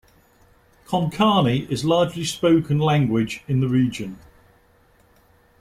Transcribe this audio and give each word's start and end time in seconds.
Konkani 0.87 1.69
is 1.69 1.85
largely 1.85 2.23
spoken 2.25 2.79
Language 2.79 3.43
in 3.47 3.59
the 3.59 3.67
region. 3.69 4.17